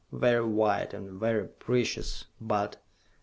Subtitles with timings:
[0.11, 2.77] Very white, and very precious, but....